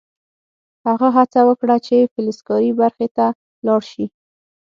[0.87, 3.25] هغه هڅه وکړه چې فلزکاري برخې ته
[3.65, 4.05] لاړ شي